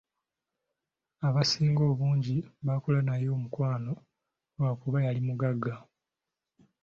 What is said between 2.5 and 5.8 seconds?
baakola naye omukwano lwa kuba yali mugagga.